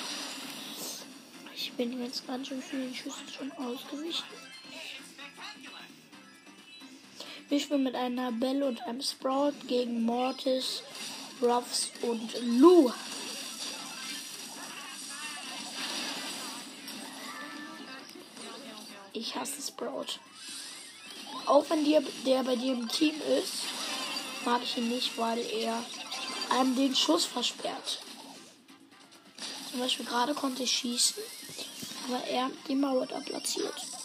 Ich 1.79 1.87
bin 1.87 2.03
jetzt 2.03 2.27
ganz 2.27 2.49
schön 2.49 2.61
vielen 2.61 2.93
Schüssen 2.93 3.25
schon 3.29 3.51
ausgewichen. 3.53 4.25
Wir 7.47 7.59
spielen 7.61 7.83
mit 7.83 7.95
einer 7.95 8.33
Belle 8.33 8.67
und 8.67 8.81
einem 8.81 9.01
Sprout 9.01 9.53
gegen 9.65 10.03
Mortis, 10.03 10.83
Ruffs 11.41 11.89
und 12.01 12.33
Lou. 12.59 12.91
Ich 19.13 19.33
hasse 19.37 19.61
Sprout. 19.61 20.19
Auch 21.45 21.63
wenn 21.69 21.85
der, 21.85 22.03
der 22.25 22.43
bei 22.43 22.57
dir 22.57 22.73
im 22.73 22.89
Team 22.89 23.15
ist, 23.41 23.63
mag 24.43 24.61
ich 24.63 24.75
ihn 24.75 24.89
nicht, 24.89 25.17
weil 25.17 25.39
er 25.39 25.81
einem 26.49 26.75
den 26.75 26.93
Schuss 26.93 27.23
versperrt. 27.23 28.01
Zum 29.71 29.79
Beispiel 29.79 30.05
gerade 30.05 30.33
konnte 30.33 30.63
ich 30.63 30.71
schießen, 30.71 31.23
aber 32.09 32.23
er 32.27 32.49
die 32.67 32.75
Mauer 32.75 33.05
da 33.05 33.19
platziert. 33.19 33.98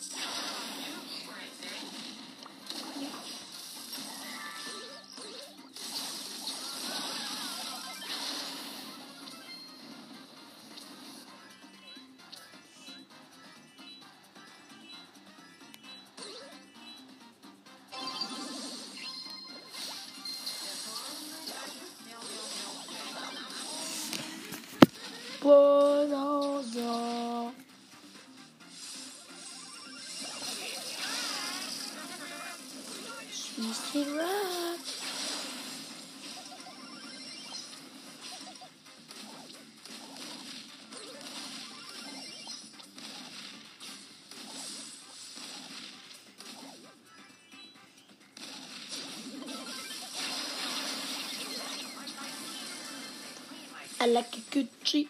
I 54.05 54.07
like 54.07 54.37
a 54.37 54.41
good 54.51 54.69
G. 54.85 55.09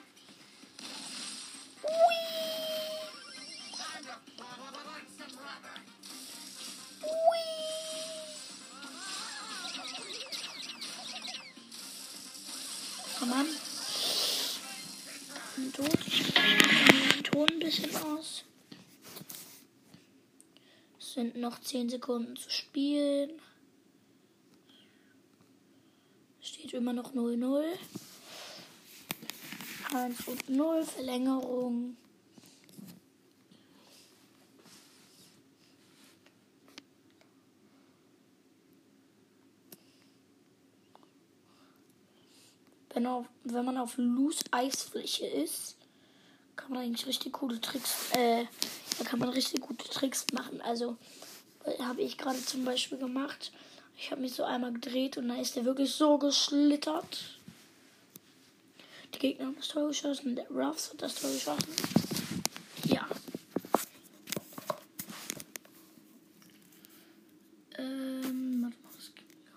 Komm 13.18 13.32
an. 13.32 13.46
Bin 15.56 15.72
tot. 15.72 15.88
Den 17.16 17.24
Ton 17.24 17.48
ein 17.50 17.58
bisschen 17.58 17.96
aus. 17.96 18.44
Es 21.00 21.14
sind 21.14 21.34
noch 21.34 21.60
10 21.60 21.90
Sekunden 21.90 22.36
zu 22.36 22.48
spielen. 22.48 23.42
Steht 26.40 26.74
immer 26.74 26.92
noch 26.92 27.12
0-0. 27.12 27.64
1 29.94 30.26
und 30.26 30.48
0, 30.48 30.84
Verlängerung. 30.84 31.96
Wenn, 42.92 43.06
auf, 43.06 43.26
wenn 43.44 43.64
man 43.64 43.76
auf 43.76 43.96
Loose 43.96 44.44
Eisfläche 44.50 45.26
ist, 45.26 45.76
kann 46.56 46.72
man 46.72 46.82
eigentlich 46.82 47.06
richtig 47.06 47.32
coole 47.32 47.60
Tricks, 47.60 48.10
äh, 48.12 48.44
da 48.98 49.04
kann 49.04 49.18
man 49.18 49.30
richtig 49.30 49.60
gute 49.60 49.88
Tricks 49.88 50.26
machen. 50.32 50.60
Also, 50.62 50.96
habe 51.80 52.02
ich 52.02 52.18
gerade 52.18 52.44
zum 52.44 52.64
Beispiel 52.64 52.98
gemacht. 52.98 53.52
Ich 53.96 54.10
habe 54.10 54.20
mich 54.20 54.34
so 54.34 54.44
einmal 54.44 54.72
gedreht 54.72 55.16
und 55.18 55.28
dann 55.28 55.38
ist 55.38 55.56
der 55.56 55.64
wirklich 55.64 55.92
so 55.92 56.18
geschlittert. 56.18 57.40
Die 59.14 59.18
Gegner 59.18 59.46
haben 59.46 59.56
das 59.56 59.68
Tor 59.68 59.88
geschossen, 59.88 60.36
der 60.36 60.50
Ruffs 60.50 60.90
hat 60.90 61.00
das 61.00 61.14
Tor 61.14 61.30
geschossen. 61.30 61.72
Ja. 62.84 63.06
Ähm, 67.78 68.62
warte 68.62 68.76
mal, 68.82 68.92
was 68.94 69.14
ging 69.14 69.26
da? 69.46 69.52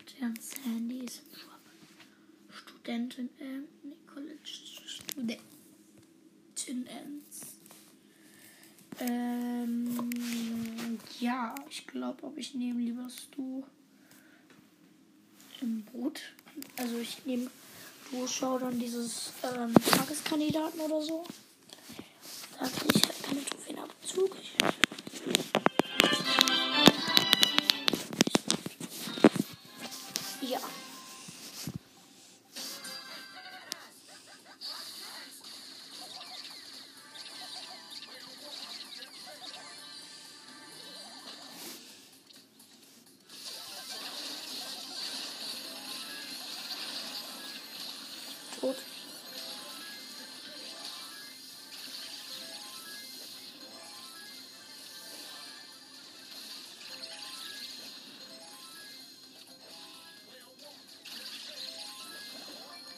Adrian 0.00 0.34
Sandy 0.40 1.04
ist 1.04 1.22
im 1.26 1.38
Shop. 1.38 1.50
Studentin, 2.50 3.30
ähm, 3.40 3.68
nee, 3.82 3.96
College 4.12 4.50
Studentin. 4.86 5.46
Ähm, 9.00 10.98
ja, 11.20 11.54
ich 11.68 11.86
glaube, 11.86 12.24
ob 12.24 12.38
ich 12.38 12.54
nehme 12.54 12.80
lieber 12.80 13.08
Stu 13.10 13.64
im 15.60 15.82
Boot. 15.82 16.20
Also 16.76 16.98
ich 17.24 17.26
nehme 17.26 17.50
du 18.10 18.26
schau 18.28 18.58
dann 18.58 18.78
dieses 18.78 19.32
ähm, 19.42 19.74
Tageskandidaten 19.90 20.80
oder 20.80 21.00
so. 21.00 21.24
Da 22.60 22.66
kriege 22.66 22.98
ich 22.98 23.04
halt 23.04 23.22
keine 23.22 23.44
Trophäenabzug. 23.44 24.36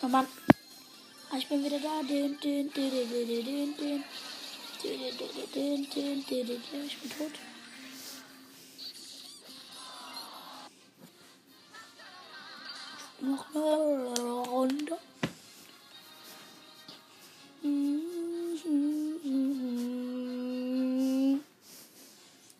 Oh 0.06 0.08
Mann. 0.08 0.28
Ah, 1.32 1.36
Ich 1.36 1.48
bin 1.48 1.64
wieder 1.64 1.80
da. 1.80 2.00
Din, 2.06 2.38
din, 2.40 2.70
din, 2.70 3.00
din. 3.00 3.26
Din, 3.26 3.74
din, 3.76 4.04
din, 4.80 5.04
din, 5.52 5.90
din, 5.90 6.22
din, 6.24 6.46
din, 6.46 6.46
din. 6.46 6.84
Ich 6.86 6.98
bin 7.00 7.10
tot. 7.10 7.32
Noch 13.20 13.46
eine 13.52 14.30
Runde. 14.52 14.96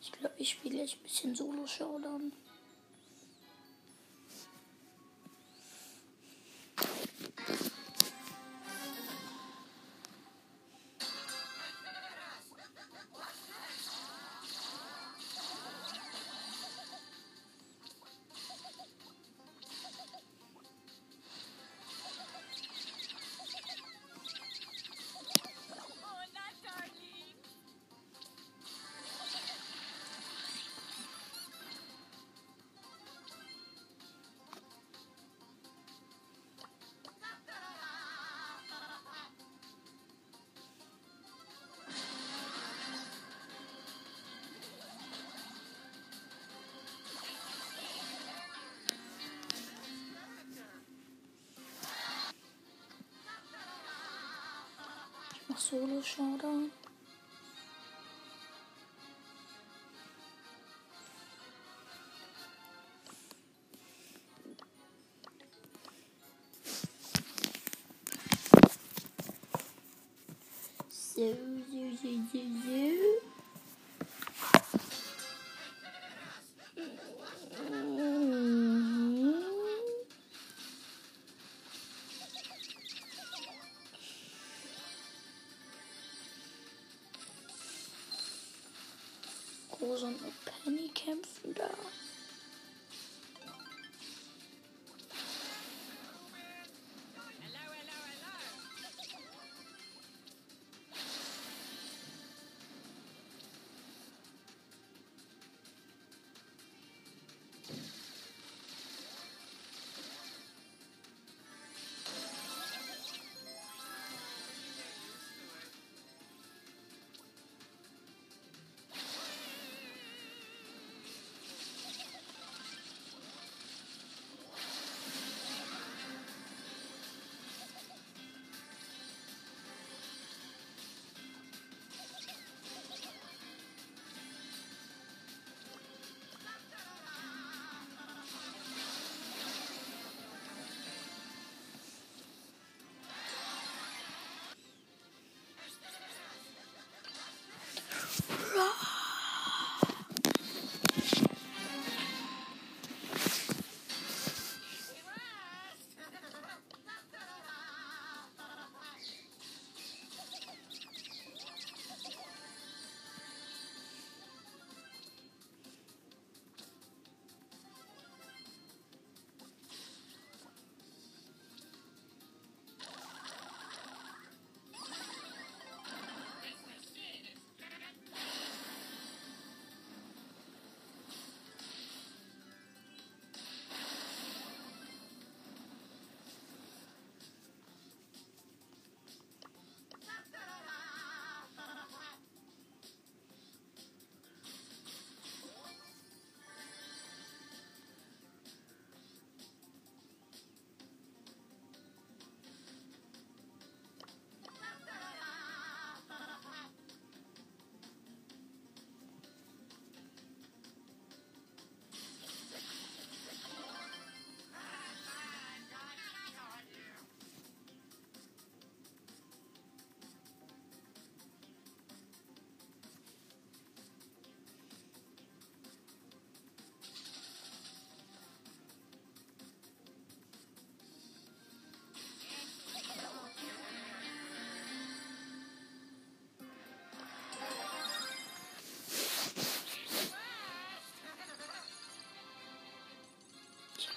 Ich 0.01 0.13
glaube, 0.13 0.35
ich 0.39 0.51
spiele 0.51 0.79
jetzt 0.79 0.95
ein 0.95 1.03
bisschen 1.05 1.37
Solo-Showdown. 1.37 2.33
Solo 55.57 56.03
Showdown. 56.03 56.71
Rosa 89.87 90.11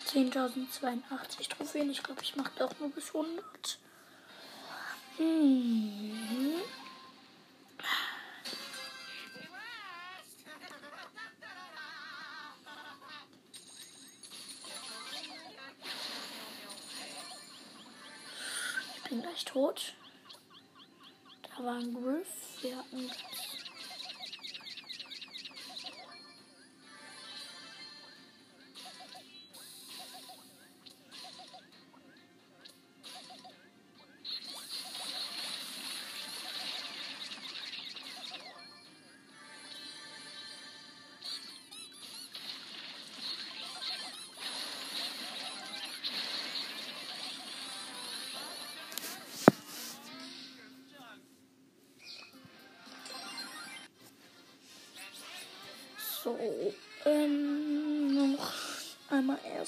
10.082 0.10 1.50
Trophäen. 1.50 1.92
Ich 1.92 2.02
glaube, 2.02 2.24
ich 2.24 2.36
mache 2.36 2.52
doch 2.58 2.72
nur 2.80 2.90
bis 2.90 3.14
100. 3.14 3.78
Hm. 5.18 6.56
Ich 18.96 19.10
bin 19.10 19.22
gleich 19.22 19.46
tot. 19.46 19.94
Da 21.44 21.64
war 21.64 21.76
ein 21.76 21.94
Griff. 21.94 22.28
Wir 22.62 22.78
hatten 22.78 23.12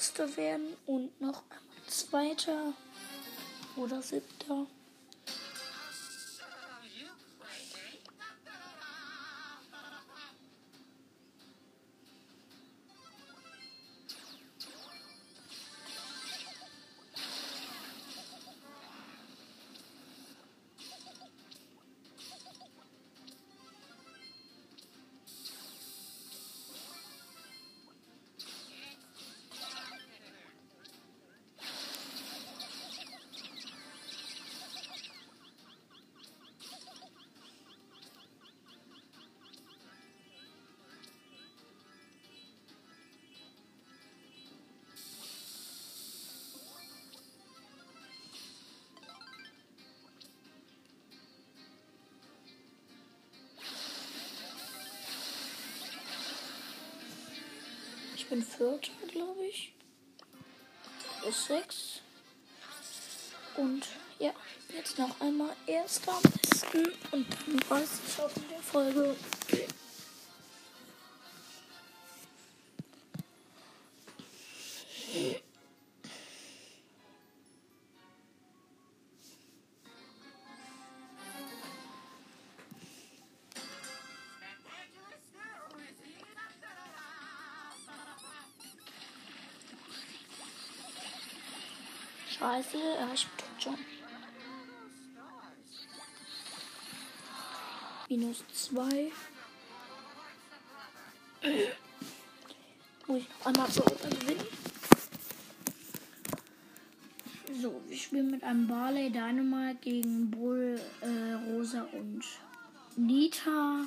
Erster 0.02 0.36
werden 0.36 0.76
und 0.86 1.20
noch 1.20 1.44
einmal 1.48 1.86
Zweiter 1.86 2.72
oder 3.76 4.02
Siebter. 4.02 4.66
Bin 58.32 58.42
Vierter, 58.42 58.92
glaube 59.08 59.44
ich. 59.44 59.74
Plus 61.20 61.44
sechs. 61.44 62.00
Und 63.58 63.86
ja, 64.18 64.32
jetzt 64.74 64.98
noch 64.98 65.20
einmal 65.20 65.54
Erster 65.66 66.18
besten. 66.22 66.92
Und 67.10 67.26
dann 67.30 67.70
war 67.70 67.82
es 67.82 67.90
in 68.34 68.48
der 68.48 68.60
Folge. 68.60 69.16
Scheiße, 92.42 92.76
ja, 92.76 93.08
ich 93.14 93.28
bin 93.28 93.46
schon. 93.60 93.78
Minus 98.08 98.42
zwei. 98.52 99.12
Muss 103.06 103.18
ich 103.20 103.28
noch 103.28 103.46
einmal 103.46 103.70
so 103.70 103.84
gewinnen. 103.84 104.44
So, 107.60 107.80
wir 107.86 107.96
spielen 107.96 108.32
mit 108.32 108.42
einem 108.42 108.66
Barley 108.66 109.08
Dynamite 109.08 109.78
gegen 109.80 110.28
Bull, 110.32 110.80
äh, 111.00 111.34
Rosa 111.48 111.86
und 111.92 112.24
Nita. 112.96 113.86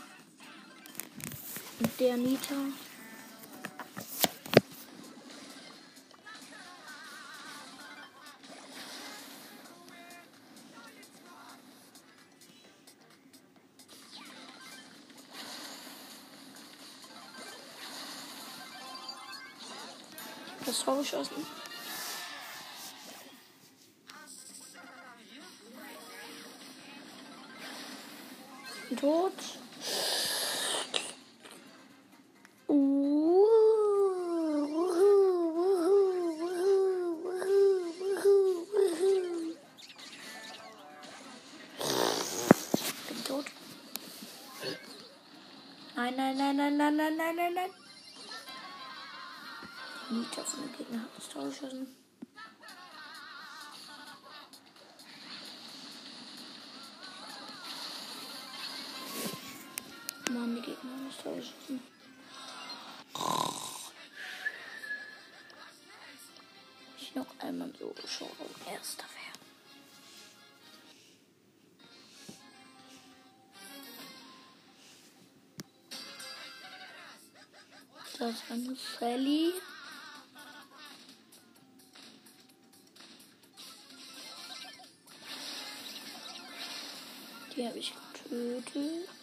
Und 1.80 2.00
der 2.00 2.16
Nita. 2.16 2.56
Tor 20.86 20.98
geschossen. 20.98 21.46
Tot. 28.96 29.34
Nein, 45.96 46.16
nein, 46.16 46.38
nein, 46.38 46.56
nein, 46.56 46.78
nein, 46.78 46.96
nein, 46.96 47.18
nein, 47.18 47.36
nein, 47.36 47.54
nein. 47.56 47.75
Nita 50.36 50.50
von 50.50 50.64
dem 50.64 50.78
Gegner 50.78 51.02
hat 51.02 51.10
das 51.18 51.30
Tor 51.30 51.46
geschossen. 51.46 51.96
Mann, 60.32 60.56
die 60.56 60.62
Gegner 60.62 60.92
haben 60.92 61.08
das 61.08 61.24
Tor 61.24 61.36
geschossen. 61.36 61.82
Ich 66.98 67.16
noch 67.16 67.40
einmal 67.40 67.72
so 67.80 67.94
schon 68.06 68.28
Erster 68.70 69.06
werden. 69.06 69.40
Das 78.20 78.32
ist 78.32 78.52
eine 78.52 78.76
Sally. 78.76 79.54
Habe 87.68 87.80
ich 87.80 87.94
getötet. 88.14 89.15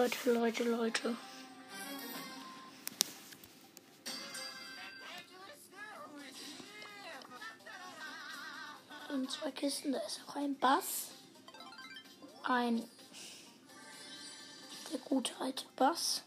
Leute, 0.00 0.32
Leute, 0.32 0.64
Leute. 0.64 1.16
Und 9.12 9.30
zwei 9.30 9.50
Kisten, 9.50 9.92
da 9.92 9.98
ist 9.98 10.22
auch 10.26 10.36
ein 10.36 10.56
Bass. 10.56 11.08
Ein 12.44 12.82
der 14.90 15.00
gute 15.00 15.38
alte 15.38 15.66
Bass. 15.76 16.22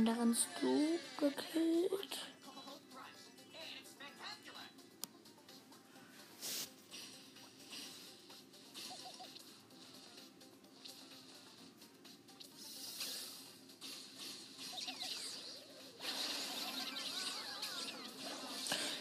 Anderen 0.00 0.34
Stu 0.34 0.98
gekillt. 1.18 2.18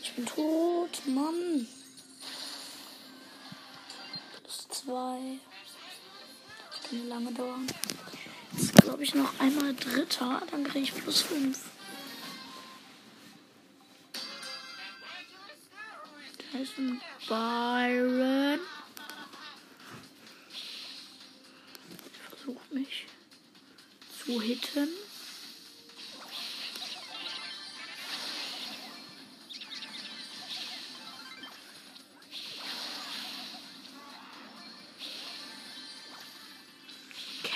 Ich 0.02 0.16
bin 0.16 0.26
tot, 0.26 1.06
Mann. 1.06 1.68
Plus 4.43 4.68
zwei. 4.68 5.39
Das 6.72 6.89
kann 6.89 7.08
lange 7.08 7.32
dauern. 7.32 7.68
Glaube 8.89 9.03
ich 9.03 9.13
noch 9.13 9.39
einmal 9.39 9.75
Dritter, 9.75 10.41
dann 10.49 10.63
kriege 10.63 10.85
ich 10.85 10.95
plus 10.95 11.21
fünf. 11.21 11.59
Da 16.51 16.57
ist 16.57 16.75
ein 16.79 16.99
Byron. 17.27 18.59
Ich 22.11 22.29
versuche 22.29 22.73
mich 22.73 23.05
zu 24.25 24.41
hitten. 24.41 24.89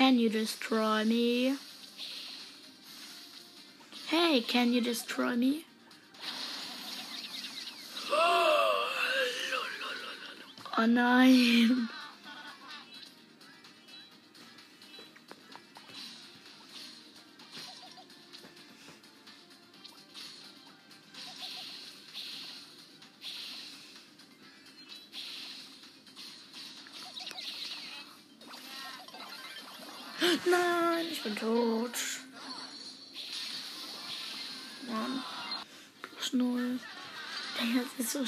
Can 0.03 0.19
you 0.19 0.27
destroy 0.27 1.05
me? 1.05 1.55
Hey, 4.07 4.41
can 4.41 4.73
you 4.73 4.81
destroy 4.81 5.33
me? 5.37 5.65
Oh 10.77 10.85
nein. 10.85 11.87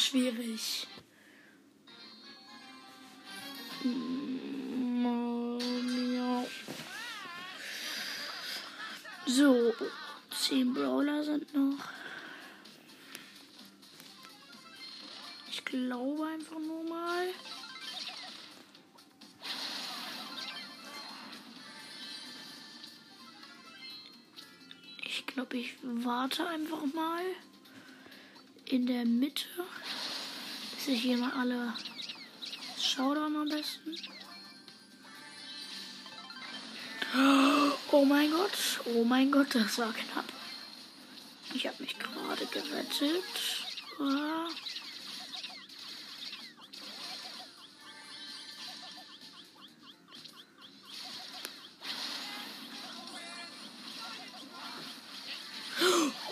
Schwierig. 0.06 0.88
So, 9.26 9.74
zehn 10.30 10.74
Brawler 10.74 11.24
sind 11.24 11.54
noch. 11.54 11.78
Ich 15.50 15.66
glaube 15.66 16.28
einfach 16.28 16.60
nur 16.60 16.84
mal. 16.84 17.28
Ich 25.04 25.26
glaube, 25.26 25.58
ich 25.58 25.76
warte 25.82 26.48
einfach 26.48 26.86
mal 26.94 27.24
in 28.70 28.86
der 28.86 29.06
Mitte, 29.06 29.46
bis 30.76 30.88
ich 30.88 31.02
hier 31.02 31.18
mal 31.18 31.32
alle 31.32 31.74
Showdown 32.80 33.36
am 33.36 33.50
besten. 33.50 33.96
Oh 37.92 38.04
mein 38.04 38.32
Gott, 38.32 38.58
oh 38.86 39.04
mein 39.04 39.32
Gott, 39.32 39.54
das 39.54 39.78
war 39.78 39.94
knapp. 39.94 40.26
Ich 41.54 41.66
habe 41.68 41.82
mich 41.82 41.98
gerade 41.98 42.46
gerettet. 42.48 43.24
Ah. 44.00 44.50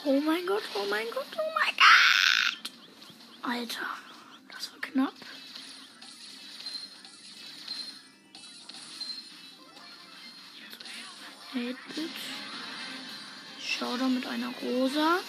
Oh 0.05 0.19
mein 0.19 0.45
Gott, 0.45 0.63
oh 0.73 0.85
mein 0.89 1.05
Gott, 1.11 1.25
oh 1.37 1.51
mein 1.57 1.75
Gott. 1.77 2.12
Alter, 3.43 3.85
das 4.49 4.71
war 4.71 4.79
knapp. 4.79 5.13
Hatebit. 11.53 12.09
Schau 13.59 13.97
da 13.97 14.07
mit 14.07 14.25
einer 14.25 14.47
Rosa. 14.61 15.19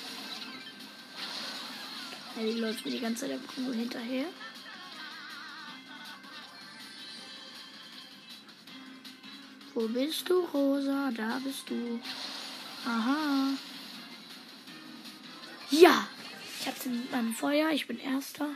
Ja, 2.37 2.43
die 2.43 2.53
läuft 2.61 2.85
mir 2.85 2.93
die 2.93 3.01
ganze 3.01 3.23
Zeit 3.23 3.33
einfach 3.33 3.57
nur 3.57 3.75
hinterher. 3.75 4.27
Wo 9.75 9.89
bist 9.89 10.29
du, 10.29 10.45
Rosa? 10.47 11.11
Da 11.11 11.41
bist 11.45 11.69
du. 11.69 12.01
Aha. 12.87 13.55
Ja! 15.71 16.07
Ich 16.65 16.71
hab's 16.71 16.87
mit 16.87 17.12
meinem 17.12 17.35
Feuer. 17.35 17.69
Ich 17.73 17.87
bin 17.87 18.01
Erster. 18.01 18.49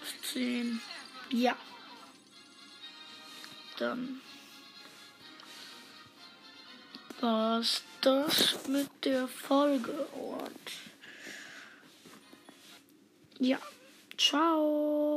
Plus 0.00 0.32
10. 0.34 0.82
Ja. 1.30 1.56
Dann 3.78 4.20
war's 7.22 7.84
das 8.02 8.68
mit 8.68 8.90
der 9.06 9.26
Folge 9.26 9.92
und 9.92 10.70
ja, 13.38 13.58
ciao. 14.18 15.08